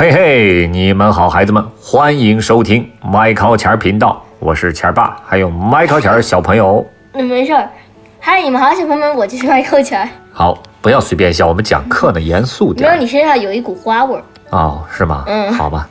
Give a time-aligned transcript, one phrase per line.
[0.00, 6.82] 嘿嘿，你们好，孩子们，欢迎收听麦考钱儿频道，我是钱儿爸，还有麦考钱儿小朋友。
[7.12, 7.68] 嗯，没事儿。
[8.18, 10.08] 嗨，你们好，小朋友们，我就是麦考钱儿。
[10.32, 12.94] 好，不要随便笑，我们讲课呢，严肃点儿。
[12.94, 14.22] 有你身上有一股花味儿。
[14.48, 15.24] 哦，是吗？
[15.26, 15.86] 嗯好吧。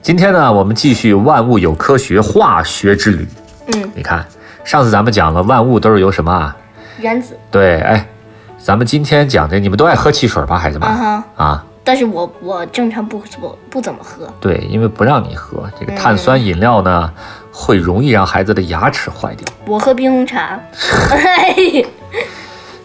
[0.00, 3.28] 今天呢，我们继续万物有科学化学之旅。
[3.66, 4.24] 嗯，你看，
[4.64, 6.56] 上次咱们讲了万物都是由什么啊？
[7.00, 7.38] 原子。
[7.50, 8.08] 对，哎，
[8.56, 10.88] 咱们今天讲的，你们都爱喝汽水吧，孩子们？
[11.36, 14.28] 啊，但是我我正常不不不怎么喝。
[14.40, 17.08] 对，因为不让你喝这个碳酸饮料呢，
[17.52, 19.46] 会容易让孩子的牙齿坏掉。
[19.66, 20.58] 我喝冰红茶。
[21.14, 21.54] 哎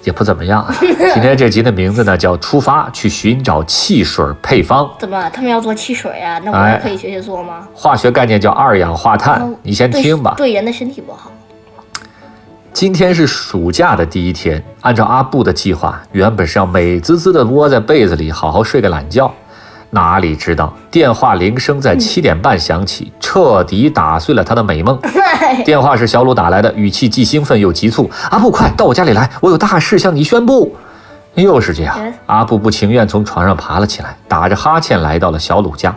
[0.03, 0.75] 也不怎么样啊。
[0.79, 5.29] 今天这集的名字呢叫“出发去寻找汽水配方怎么？
[5.31, 6.39] 他们要做汽水啊？
[6.43, 9.53] 那我哎也可以学学做吗？”，化学概念叫二氧化碳哦。
[9.61, 10.33] 你先听吧。
[10.37, 11.31] 对人的身体不好。
[12.73, 19.31] 今天是暑假的第一天，按照阿布的计划，原本是要美滋滋的窝在被子里好好睡个懒觉，
[19.89, 24.97] 哪里知道电话铃声在七点半响起，彻底打碎了他的美梦。
[25.65, 30.75] 电话是小鲁打来的，语气既兴奋又急促：“阿布，快到我家里来，我有大事向你宣布。”
[31.35, 35.93] 又是这样嗯，阿布不情愿从床上爬了起来，打着哈欠来到了小鲁家。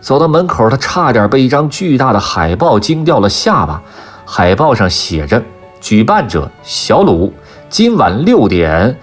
[0.00, 3.80] 走到门口，他差点被一张巨大的海报惊掉了下巴。
[4.26, 5.42] 海报上写着
[5.80, 7.32] ：“举办者小鲁，
[7.68, 8.94] 今晚六点，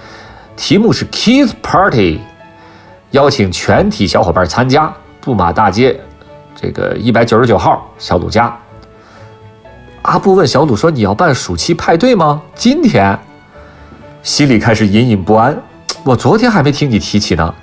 [0.55, 2.19] 题目是 Kids Party，
[3.11, 4.93] 邀请全体小伙伴参加。
[5.19, 5.99] 布马大街，
[6.55, 8.55] 这个一百九十九号小鲁家。”
[10.03, 12.41] 阿布问小鲁说：“你要办暑期派对吗？
[12.55, 13.19] 今天？”
[14.23, 15.57] 心里开始隐隐不安。
[16.03, 17.53] 我昨天还没听你提起呢。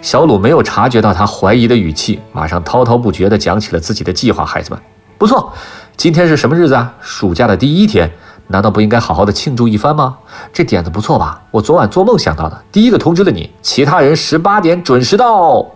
[0.00, 4.44] 小鲁没有察觉到他怀疑的语气，马上滔滔不绝地讲起了自己的计划。
[4.44, 4.80] 孩子们，
[5.18, 5.52] 不错，
[5.96, 6.94] 今天是什么日子啊？
[7.00, 8.10] 暑假的第一天，
[8.48, 10.16] 难道不应该好好的庆祝一番吗？
[10.52, 11.40] 这点子不错吧？
[11.50, 15.66] 我昨晚做梦想到的，第一个通知了你，其他人十八点准时到。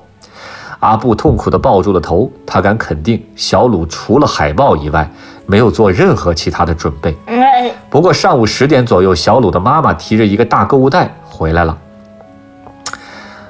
[0.81, 5.11] 阿布痛苦地抱住了头，他敢肯定，小鲁除了海报以外，
[5.47, 7.17] 没有做任何其他的准备。
[7.89, 11.79] 不过上午十点左右，小鲁的妈妈提着一个大购物袋回来了。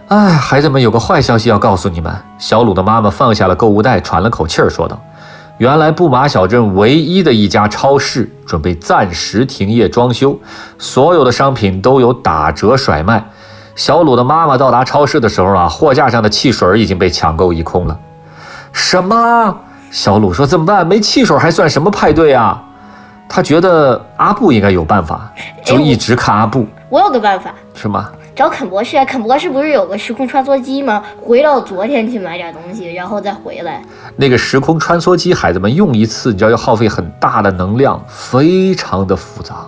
[0.06, 2.14] 哎，孩子们，有个坏消息要告诉你们。
[2.38, 4.96] 小鲁的妈妈放下了购物袋，喘了口气儿，说道
[5.58, 10.38] ：“原来布马小镇唯一的一家超市准备暂时停业装修，
[10.78, 13.24] 所有的商品都有打折甩卖。
[13.74, 17.98] 小鲁的妈妈到达超市的时候啊，货架上的汽水已经被抢购一空了。
[18.70, 19.56] 什么？
[19.90, 20.86] 小鲁说：“怎么办？
[20.86, 22.62] 没汽水还算什么派对啊？”
[23.28, 25.32] 他觉得阿布应该有办法，
[25.64, 28.10] 就一直看阿布，我有个办法，是吗？
[28.36, 29.04] 找肯博士啊。
[29.04, 31.02] 肯博士不是有个时空穿梭机吗？
[31.20, 33.82] 回到昨天去买点东西，然后再回来。
[34.16, 39.66] 那个时空穿梭机，孩子们用一次，你知道要耗费很大的能量，非常的复杂。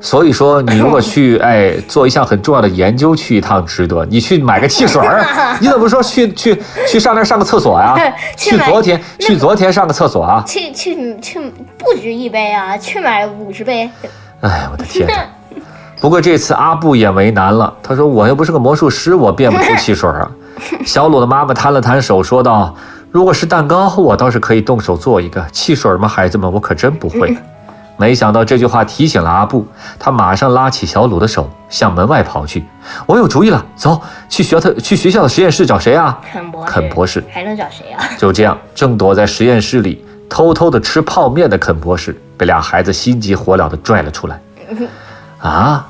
[0.00, 4.04] 所以说，你如果去 哎做一项很重要的研究，去一趟值得。
[4.06, 5.22] 你去买个汽水儿，
[5.60, 6.58] 你怎么说去去
[6.88, 7.94] 去上那儿上个厕所呀、
[8.36, 10.42] 去昨天去昨天上个厕所啊？
[10.46, 11.38] 去去去，
[11.76, 13.88] 不止一杯啊，去买五十杯。
[14.40, 15.14] 哎，我的天哪！
[16.00, 20.30] 不过这次阿布也为难了，他说：“我又不是个魔术师，我变不出汽水啊。
[20.84, 22.74] ”小鲁的妈妈摊了摊手，说道
[23.10, 27.34] ：“如果是蛋糕，我倒是可以动手做一个；汽水吗，孩子们，我可真不会。
[27.96, 29.64] ”没想到这句话提醒了阿布，
[30.00, 32.64] 他马上拉起小鲁的手向门外跑去。
[33.06, 36.18] 我有主意了，走去学校去学校的实验室找谁啊？
[36.28, 38.04] 肯博士，肯博士还能找谁啊？
[38.18, 44.40] 就这样，正躲在实验室里偷偷的吃泡面的肯博士，被俩孩子心急火燎的拽了出来。
[45.44, 45.86] 啊，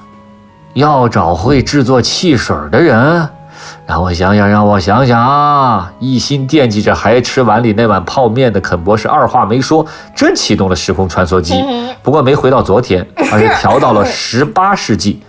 [0.73, 3.29] 要找会制作汽水的人？
[3.87, 5.93] 让我想想，让我想想啊！
[6.01, 11.55] 一心惦记着还吃碗里那碗泡面的肯博士，二话没说，真启动了时空穿梭机。
[12.03, 15.23] 不过没回到昨天，而是调到了 十八世纪。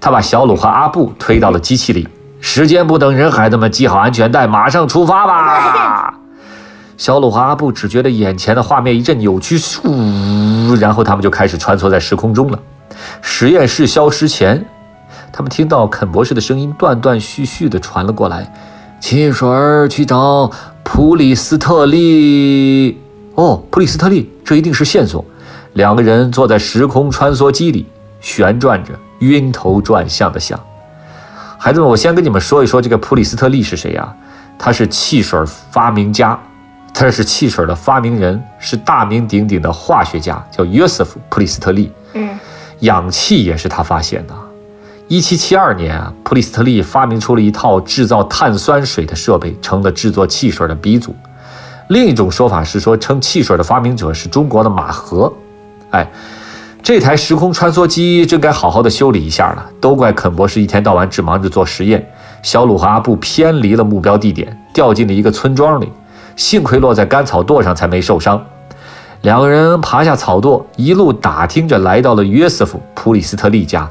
[0.00, 2.08] 他把小鲁和阿布推到了机器里。
[2.40, 6.14] 时间不等人，孩子们系好安全带，马上出发吧！
[6.96, 12.58] 小鲁和阿布只觉得眼前的画面一阵扭曲，嗖，然后他们就开始穿梭在时空中了。
[13.20, 14.64] 实验室消失前，
[15.32, 18.52] 他们听到肯博士的声音断断续续地传了过来
[19.00, 20.50] ：“汽水儿去找
[20.82, 23.00] 普里斯特利。”
[23.34, 25.24] 哦，普里斯特利，这一定是线索。
[25.72, 27.86] 两个人坐在时空穿梭机里，
[28.20, 30.60] 旋转着，晕头转向的想。
[31.58, 34.14] 孩子们，我先跟你们说一说这个普里斯特利是谁呀、
[34.58, 35.40] 他是汽水
[35.70, 36.38] 发明家，
[36.92, 41.90] 他是汽水的发明人，是大名鼎鼎的化学家，叫约瑟夫·普里斯特利。
[42.12, 42.38] 嗯，
[42.82, 44.34] 氧气也是他发现的。
[45.08, 51.14] 一七七二年啊，普里斯特利发明出了一套制造碳酸水的设备，成了制作汽水的鼻祖。
[51.88, 55.30] 另一种说法是说，称汽水的发明者是中国的马河。
[55.90, 56.10] 哎，
[56.82, 59.64] 这台时空穿梭机真该好好的修理一下了。
[59.80, 62.10] 都怪肯博士一天到晚只忙着做实验，
[62.42, 65.92] 小鲁和阿布偏离了目标地点，掉进了一个村庄里，
[66.34, 68.42] 幸亏落在干草垛上才没受伤。
[69.22, 73.88] 两个人爬下草垛，一路打听着来到了约瑟夫·普里斯特利家。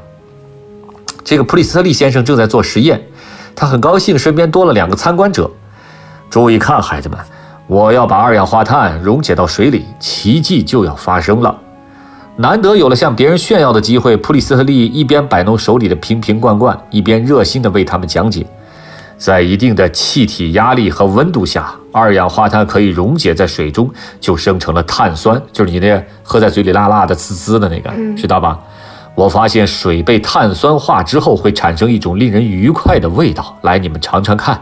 [1.24, 3.02] 这个普里斯特利先生正在做实验，
[3.56, 5.50] 他很高兴身边多了两个参观者。
[6.28, 7.18] 注意看，孩子们，
[7.66, 11.58] 我要把二氧化碳溶解到水里，奇迹就要发生了。
[12.36, 18.46] 难得有了向别人炫耀的机会，普里斯特利一边摆弄手里的瓶瓶罐罐，一边热心地为他们讲解：
[19.22, 23.88] 在一定的气体压力和温度下，二氧化碳可以溶解在水中，
[24.18, 28.58] 就生成了碳酸，就是你那喝在嘴里辣辣的、滋滋的那个，知道吧？
[29.14, 34.60] 我发现水被碳酸化之后会产生一种令人愉快的味道，来，你们尝尝看。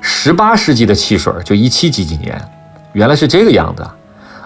[0.00, 2.36] 十八世纪的汽水，就一七几几年，
[2.94, 3.86] 原来是这个样子。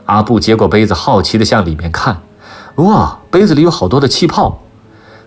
[0.05, 2.19] 阿布接过杯子，好奇地向里面看，
[2.75, 4.61] 哇，杯子里有好多的气泡。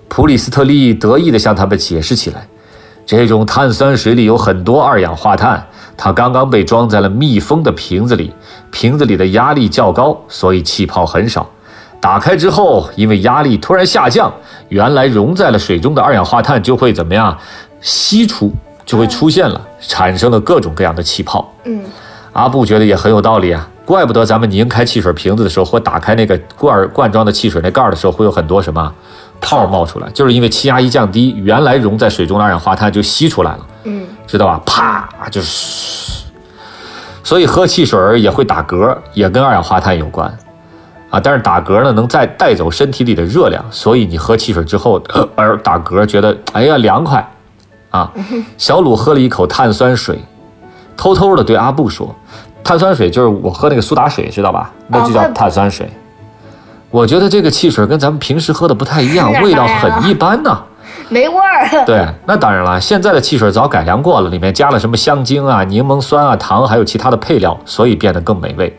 [0.08, 2.48] 普里斯特利得意地向他们解释起来：
[3.18, 5.66] 这种碳酸水里有很多二氧化碳，
[5.98, 8.32] 它刚刚被装在了密封的瓶子里，
[8.70, 11.50] 瓶子里的压力较高，所以气泡很少。
[12.00, 14.32] 打开之后，因为压力突然下降，
[14.68, 17.36] 原来溶在了水中的二氧化碳就会怎么样？
[17.82, 18.54] 析出，
[18.86, 21.52] 就会出现了，产生了各种各样的气泡。
[21.64, 21.82] 嗯，
[22.34, 28.94] 阿布觉得也很有道理啊，怪不得咱们拧开汽水瓶子的时候，或打开那个罐罐装的汽水那盖儿的时候，会有很多什么
[29.42, 33.68] 泡冒出来，就是因为气压一降低，原来溶在水中的二氧化碳就吸出来了。
[33.84, 34.62] 嗯，知道吧？
[34.66, 36.26] 啪，就是，
[37.24, 40.32] 所以喝汽水也会打嗝，也跟二氧化碳有关。
[41.10, 45.02] 啊，但是打嗝呢，能再带走身体里的热量，所以你喝汽水之后
[45.36, 47.28] 而打嗝，觉得哎呀凉快，
[47.90, 48.12] 啊。
[48.58, 50.20] 小鲁喝了一口碳酸水，
[50.96, 52.16] 偷偷的对阿布说
[52.64, 54.72] ：“碳酸水就是我喝那个苏打水，知道吧？
[54.88, 55.90] 那就叫碳酸水。
[56.92, 60.60] 我觉得这个汽水跟咱们平时喝的不太一样， 味道很一般呢，
[61.10, 61.70] 没味儿。
[61.86, 68.76] 对，那当然了，现在的汽水早改良过了，里面加了什么香精啊、柠檬酸啊、糖，还有其他的配料，所以变得更美味。”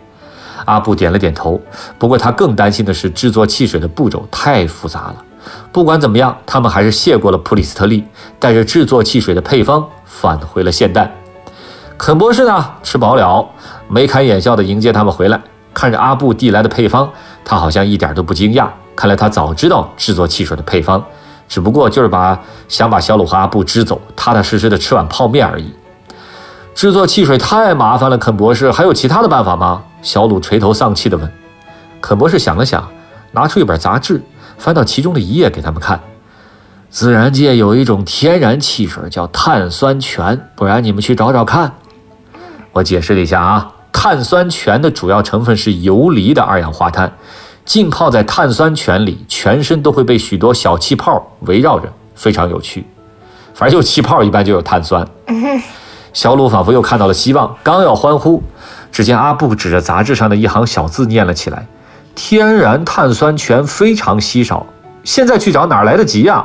[0.67, 1.61] 阿布点了点头，
[1.99, 5.15] 不过他更担心的是制作汽水的步骤太复杂了。
[5.73, 8.05] 不管怎么样，他们还是谢过了普里斯特利，
[8.39, 11.11] 带着制作汽水的配方返回了现代。
[11.97, 13.49] 肯博士呢，吃饱了，
[13.89, 15.41] 眉开眼笑地迎接他们回来。
[15.73, 17.11] 看着阿布递来的配方，
[17.45, 18.69] 他好像一点都不惊讶。
[18.97, 21.03] 看来他早知道制作汽水的配方，
[21.49, 22.39] 只不过就是把
[22.69, 25.73] 想把小鲁和阿布支走，踏踏实实的吃碗泡面而已。
[26.75, 29.83] 制作汽水太麻烦了，肯博士，还有其他的办法吗？
[30.03, 31.33] 小鲁垂头丧气地问。
[32.01, 32.89] 肯博士想了想，
[33.33, 34.23] 拿出一本杂志，
[34.57, 36.01] 翻到其中的一页给他们看。
[36.89, 41.73] 自然界有一种天然汽水叫碳酸泉，不然你们去找找看。
[42.73, 47.13] 我解释了一下啊，碳酸泉的主要成分是游离的二氧化碳，
[47.65, 52.87] 浸泡在碳酸泉里，全身都会被许多小气泡围绕着，非常有趣。
[53.55, 55.07] 反正有气泡，一般就有碳酸。
[56.13, 58.43] 小鲁仿佛又看到了希望，刚要欢呼，
[58.91, 61.67] 只见阿布指着杂志上的一行小字念了起来
[62.15, 64.67] ：“天然碳酸泉非常稀少，
[65.05, 66.45] 现在去找哪来得及呀？”“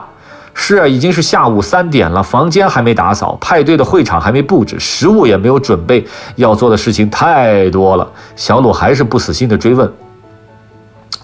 [0.57, 6.04] 是啊，已经是下午三点了，房间还没打扫，派对的会场还没布置，食物也没有准备，
[6.38, 9.94] 要做的事情太多了。”小鲁还是不死心地追问：“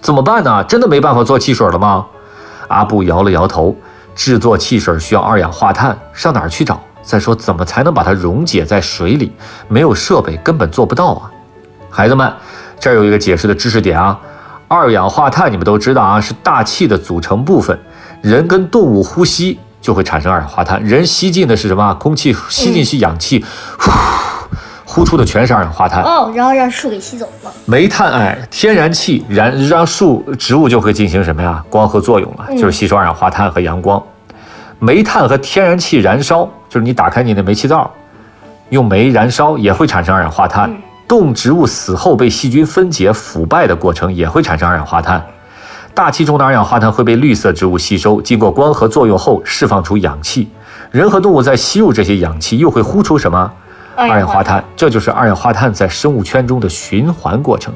[0.02, 0.64] 怎么办呢？
[0.66, 2.06] 真的没办法做汽水了吗？”
[2.68, 3.76] 阿布摇了摇头
[4.14, 9.32] ：“制作汽水需要二氧化碳，上哪儿去找？”再说，怎么才能把它溶解在水里？
[9.68, 11.32] 没有设备，根本做不到啊！
[11.90, 12.32] 孩子们，
[12.80, 14.20] 这儿有一个解释的知识点啊。
[14.68, 17.78] 二氧化碳你们都知道啊，是大气的组成部分。
[18.22, 20.82] 人跟动物呼吸就会产生二氧化碳。
[20.84, 21.94] 人吸进的是什么？
[21.96, 23.44] 空气吸进去氧气，
[23.80, 23.92] 呼，
[24.86, 26.04] 呼出的全是二氧化碳。
[26.04, 27.52] 哦，然后让树给吸走了。
[27.66, 31.64] 煤炭，哎，天然气燃让树植物就会进行什么呀？
[31.70, 34.02] 光合作用了，就是吸收二氧化碳和阳光。
[34.78, 37.90] 煤炭和天然气燃烧，就是你打开你的煤气灶，
[38.70, 40.72] 用煤燃烧也会产生二氧化碳。
[41.08, 45.22] 动植物死后被细菌分解腐败的过程也会产生二氧化碳。
[45.94, 50.50] 大气中的二氧化碳会被绿色植物吸收，经过光合作用后释放出氧气。
[50.90, 53.52] 人和动物在吸入这些氧气，又会呼出什么？
[53.96, 54.64] 二氧化碳。
[54.76, 57.74] 这就是二氧化碳在生物圈中的循环过程，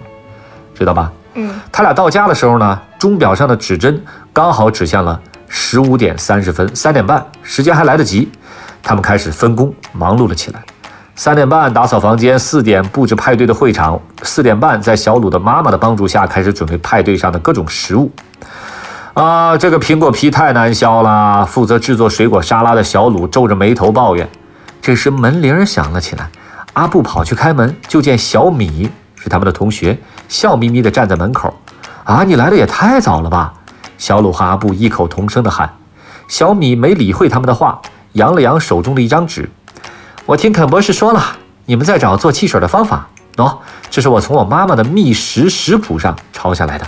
[0.74, 1.12] 知道吧？
[1.36, 1.54] 嗯。
[1.72, 4.02] 他俩到家的时候呢，钟表上的指针
[4.34, 5.20] 刚好指向了。
[5.48, 8.30] 十五点三十分，三点半，时间还来得及。
[8.82, 10.64] 他们开始分工，忙碌了起来。
[11.18, 18.12] 三点半打扫房间，四点布置派对的会场，四点半在小鲁的妈妈的帮助下开始准备派对上的各种食物。
[19.14, 21.46] 啊，这个苹果皮太难削了。
[21.46, 24.28] 负责制作水果沙拉的小鲁皱着眉头抱怨。
[24.82, 26.30] 这时门铃响了起来，
[26.74, 31.54] 阿布跑去开门，就见小米是他们的同学，笑眯眯地站在门口。
[32.04, 33.54] 啊，你来的也太早了吧！
[33.98, 35.78] 小鲁和阿布异口同声地喊
[36.28, 37.82] ：“小米没理会他们的话，
[38.12, 39.50] 扬了扬手中的一张纸。
[40.28, 43.08] 我听肯博士说了，你们在找做汽水的方法。
[43.36, 43.60] 喏，
[43.92, 46.88] 这是我从我妈妈的秘食食谱上抄下来的。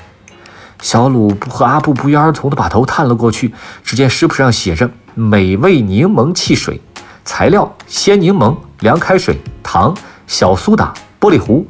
[0.81, 3.53] 小鲁和阿布不约而同地把头探了过去，
[3.83, 6.81] 只见食谱上写着“美味柠檬汽水”，
[7.23, 11.67] 材料：鲜柠檬、凉开水、糖、小苏打、玻璃壶。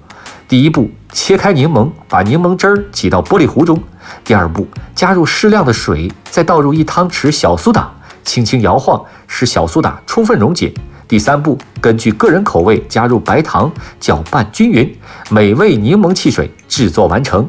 [0.48, 3.78] 第一步，切开柠檬，把柠檬汁儿挤到玻璃壶中。
[4.24, 7.92] 第二步，加入适量的水，再倒入一汤匙小苏打，
[8.24, 10.74] 轻轻摇晃，使小苏打充分溶解。
[11.08, 14.94] 第三步，根据个人口味加入白糖，搅拌均匀，
[15.30, 17.48] 美味柠檬汽水制作完成。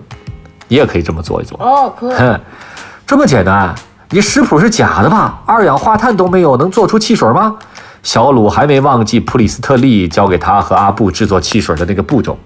[0.68, 1.58] 你也可以这么做一做。
[1.60, 2.16] 哦，可以。
[2.16, 2.40] 哼，
[3.06, 3.74] 这么简单？
[4.10, 5.42] 你食谱是假的吧？
[5.44, 7.56] 二氧化碳都没有，能做出汽水吗？
[8.02, 12.38] 小鲁还没忘记普里斯特利教给他和阿布制作汽水的那个步骤。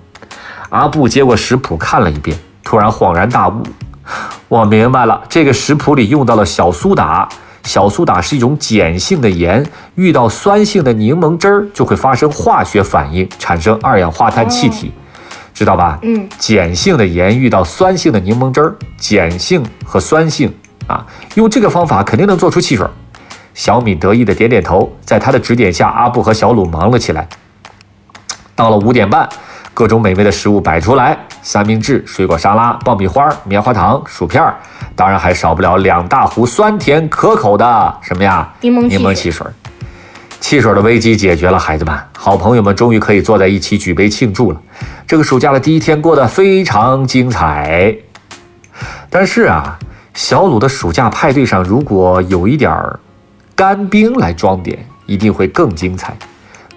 [0.70, 3.62] 阿布接过食谱看了一遍，突然恍然大悟：
[4.48, 7.28] 我明白了，这个食谱里用到了小苏打。
[7.64, 9.64] 小苏打是一种碱性的盐，
[9.94, 14.92] 遇到酸性的柠檬汁儿就会发生化学反应，产生二氧化碳气体，
[15.54, 15.98] 知道吧？
[16.02, 20.52] 嗯，碱性的盐遇到酸性的柠檬汁儿，碱性和酸性
[20.86, 22.86] 啊，用这个方法肯定能做出汽水。
[23.54, 27.28] 小米得意的点点头，在他的指点下，阿布和小鲁忙了起来。
[28.54, 29.28] 到了五点半。
[29.74, 34.54] 各种美味的食物摆出来：三明治、水果沙拉、爆米花、棉花糖、薯片儿，
[34.94, 38.48] 当然还少不了两大壶酸甜可口的什么呀？
[38.60, 39.44] 柠檬柠檬汽水。
[40.40, 44.60] 汽水的危机解决了，孩子们，好朋友们终于可以坐在一起举杯庆祝了。
[45.06, 47.94] 这个暑假的第一天过得非常精彩。
[49.10, 49.78] 但是啊，
[50.14, 52.98] 小鲁的暑假派对上如果有一点儿
[53.54, 56.16] 干冰来装点，一定会更精彩。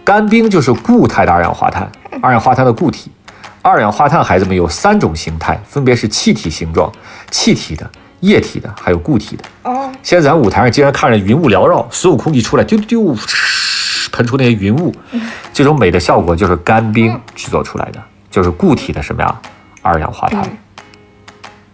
[0.04, 1.92] 干冰就是固态的二氧化碳。
[2.22, 3.12] 二氧化碳的固体，
[3.66, 6.92] 二氧化碳孩子们有三种形态，分别是气体形状、
[7.32, 9.44] 气体的、液体的，还有固体的。
[9.64, 13.18] 哦，现在咱舞台上竟然看着云雾缭绕，所有空气出来丢丢丢，
[14.12, 14.94] 喷出那些云雾，
[15.52, 19.36] 这种美的效果就是干冰制作出来的，就是固体的什么呀？
[19.82, 20.48] 二氧化碳，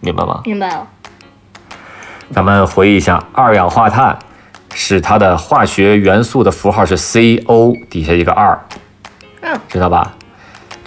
[0.00, 0.40] 明白吗？
[0.46, 0.86] 明白了。
[2.32, 4.18] 咱们回忆一下，二氧化碳
[4.72, 8.58] 是它的化学元素的符号是 CO 底下一个二，
[9.42, 10.14] 嗯，知道吧？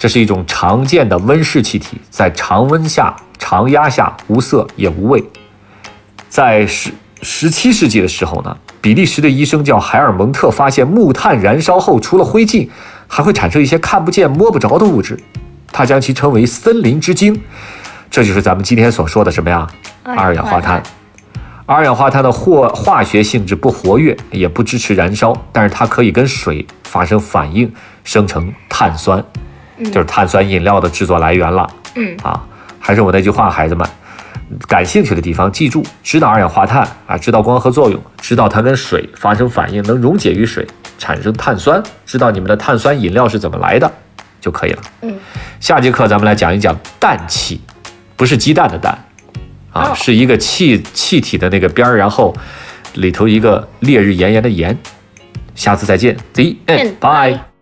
[0.06, 5.20] 这是一种常见的温室气体，在常温下、常压下无色也无味。
[6.28, 12.68] 在十十七世纪的时候呢，比利时的医生叫海尔蒙特，发现木炭燃烧后除了灰烬，
[13.08, 15.18] 还会产生一些看不见、摸不着的物质，
[15.72, 17.42] 他将其称为“森林之精”。
[18.08, 19.66] 这就是咱们今天所说的什么呀？
[20.04, 20.80] 二氧化碳。
[21.66, 27.72] 二氧化碳的或化学性质不活跃，也不支持燃烧，但是它可以跟水发生反应，
[28.04, 29.24] 生成碳酸。
[29.84, 31.68] 就是碳酸饮料的制作来源了。
[31.94, 32.42] 嗯啊，
[32.78, 33.88] 还是我那句话，孩子们，
[34.68, 40.66] 感兴趣的地方记住，知道二氧化碳啊，知道光合作用，知道它跟水发生反应能溶解于水，
[40.98, 43.90] 产生碳酸，知道你们的碳酸饮料是怎么来的
[44.40, 44.82] 就可以了。
[45.02, 45.14] 嗯，
[45.58, 47.60] 下节课咱们来讲一讲氮气，
[48.16, 48.92] 不是鸡蛋的蛋，
[49.72, 52.36] 啊，哦是一个气气体的那个边儿，然后
[52.94, 54.76] 里头一个烈日炎炎的炎。
[55.54, 57.55] 下次再见，The end，Bye bye。